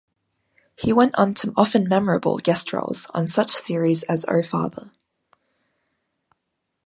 [0.79, 4.89] He went on to often-memorable guest roles on such series as Oh Father!